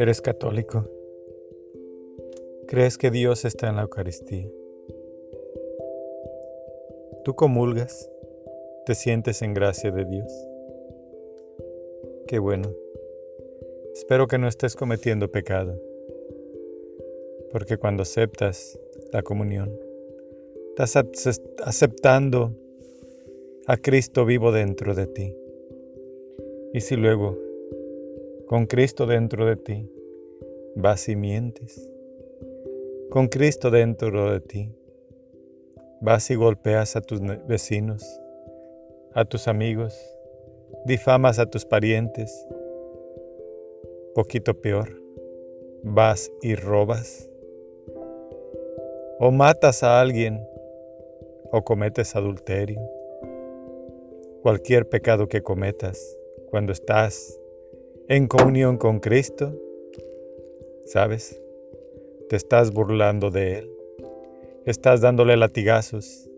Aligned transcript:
¿Eres 0.00 0.22
católico? 0.22 0.86
¿Crees 2.66 2.96
que 2.96 3.10
Dios 3.10 3.44
está 3.44 3.68
en 3.68 3.76
la 3.76 3.82
Eucaristía? 3.82 4.48
¿Tú 7.22 7.34
comulgas? 7.34 8.10
¿Te 8.86 8.94
sientes 8.94 9.42
en 9.42 9.52
gracia 9.52 9.90
de 9.90 10.06
Dios? 10.06 10.32
Qué 12.26 12.38
bueno. 12.38 12.72
Espero 13.92 14.26
que 14.26 14.38
no 14.38 14.48
estés 14.48 14.74
cometiendo 14.74 15.30
pecado, 15.30 15.78
porque 17.52 17.76
cuando 17.76 18.04
aceptas 18.04 18.80
la 19.12 19.22
comunión, 19.22 19.70
estás 20.78 20.96
aceptando 21.62 22.54
a 23.66 23.76
Cristo 23.76 24.24
vivo 24.24 24.50
dentro 24.50 24.94
de 24.94 25.06
ti. 25.08 25.36
Y 26.72 26.80
si 26.80 26.96
luego 26.96 27.49
con 28.50 28.66
Cristo 28.66 29.06
dentro 29.06 29.46
de 29.46 29.54
ti, 29.54 29.88
vas 30.74 31.08
y 31.08 31.14
mientes. 31.14 31.88
Con 33.08 33.28
Cristo 33.28 33.70
dentro 33.70 34.32
de 34.32 34.40
ti, 34.40 34.74
vas 36.00 36.28
y 36.32 36.34
golpeas 36.34 36.96
a 36.96 37.00
tus 37.00 37.20
vecinos, 37.46 38.02
a 39.14 39.24
tus 39.24 39.46
amigos, 39.46 39.96
difamas 40.84 41.38
a 41.38 41.46
tus 41.46 41.64
parientes. 41.64 42.44
Poquito 44.16 44.60
peor, 44.60 45.00
vas 45.84 46.28
y 46.42 46.56
robas. 46.56 47.30
O 49.20 49.30
matas 49.30 49.84
a 49.84 50.00
alguien, 50.00 50.44
o 51.52 51.62
cometes 51.62 52.16
adulterio. 52.16 52.80
Cualquier 54.42 54.88
pecado 54.88 55.28
que 55.28 55.40
cometas 55.40 56.18
cuando 56.50 56.72
estás 56.72 57.39
en 58.10 58.26
comunión 58.26 58.76
con 58.76 58.98
Cristo, 58.98 59.56
¿sabes? 60.84 61.40
Te 62.28 62.34
estás 62.34 62.72
burlando 62.72 63.30
de 63.30 63.58
Él, 63.58 63.70
estás 64.66 65.00
dándole 65.00 65.36
latigazos, 65.36 66.28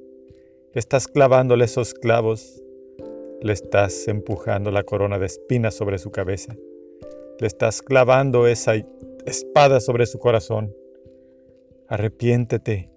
estás 0.74 1.08
clavándole 1.08 1.64
esos 1.64 1.94
clavos, 1.94 2.62
le 3.40 3.54
estás 3.54 4.06
empujando 4.06 4.70
la 4.70 4.82
corona 4.82 5.18
de 5.18 5.24
espinas 5.24 5.74
sobre 5.74 5.96
su 5.96 6.10
cabeza, 6.10 6.54
le 7.40 7.46
estás 7.46 7.80
clavando 7.80 8.46
esa 8.46 8.74
espada 9.24 9.80
sobre 9.80 10.04
su 10.04 10.18
corazón. 10.18 10.76
Arrepiéntete, 11.88 12.90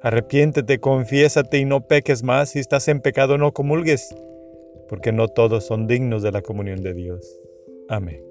arrepiéntete, 0.00 0.78
confiésate 0.78 1.58
y 1.58 1.64
no 1.64 1.88
peques 1.88 2.22
más. 2.22 2.50
Si 2.50 2.60
estás 2.60 2.86
en 2.86 3.00
pecado, 3.00 3.36
no 3.36 3.52
comulgues, 3.52 4.14
porque 4.88 5.10
no 5.10 5.26
todos 5.26 5.64
son 5.66 5.88
dignos 5.88 6.22
de 6.22 6.30
la 6.30 6.42
comunión 6.42 6.84
de 6.84 6.94
Dios. 6.94 7.40
Amém. 7.88 8.22